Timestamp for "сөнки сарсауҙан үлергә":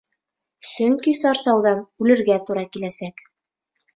0.67-2.39